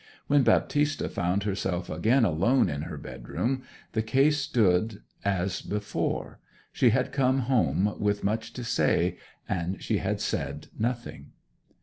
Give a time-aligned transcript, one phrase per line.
[0.25, 3.61] When Baptista found herself again alone in her bedroom
[3.91, 6.39] the case stood as before:
[6.71, 11.33] she had come home with much to say, and she had said nothing.